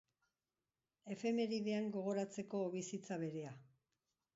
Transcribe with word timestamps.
Efemeridean 1.17 1.93
gogoratzeko 1.99 2.67
bizitza 2.79 3.23
berea. 3.27 3.59